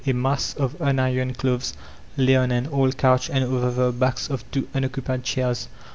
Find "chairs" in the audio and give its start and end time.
5.23-5.67